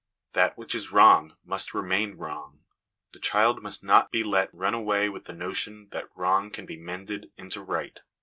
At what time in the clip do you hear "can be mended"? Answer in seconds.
6.49-7.31